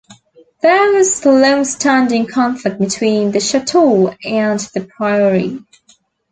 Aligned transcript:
There 0.63 0.93
was 0.95 1.23
longstanding 1.27 2.25
conflict 2.25 2.79
between 2.79 3.29
the 3.29 3.39
chateau 3.39 4.15
and 4.25 4.59
the 4.73 4.81
priory. 4.85 5.63